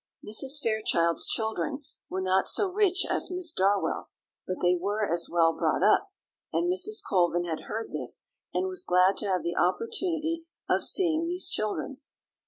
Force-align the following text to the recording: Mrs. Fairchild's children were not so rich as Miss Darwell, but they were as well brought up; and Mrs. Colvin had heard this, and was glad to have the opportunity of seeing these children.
Mrs. 0.27 0.59
Fairchild's 0.63 1.27
children 1.27 1.83
were 2.09 2.21
not 2.21 2.47
so 2.47 2.67
rich 2.67 3.05
as 3.07 3.29
Miss 3.29 3.53
Darwell, 3.53 4.09
but 4.47 4.55
they 4.59 4.75
were 4.75 5.07
as 5.07 5.29
well 5.31 5.53
brought 5.53 5.83
up; 5.83 6.09
and 6.51 6.73
Mrs. 6.73 7.03
Colvin 7.07 7.43
had 7.45 7.65
heard 7.65 7.91
this, 7.91 8.25
and 8.51 8.65
was 8.67 8.83
glad 8.83 9.15
to 9.17 9.27
have 9.27 9.43
the 9.43 9.55
opportunity 9.55 10.45
of 10.67 10.83
seeing 10.83 11.27
these 11.27 11.47
children. 11.49 11.99